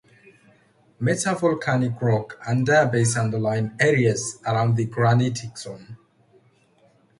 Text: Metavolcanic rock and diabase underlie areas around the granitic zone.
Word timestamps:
Metavolcanic 0.99 2.01
rock 2.01 2.39
and 2.47 2.65
diabase 2.65 3.19
underlie 3.21 3.69
areas 3.79 4.39
around 4.47 4.73
the 4.75 4.87
granitic 4.87 5.55
zone. 5.55 5.95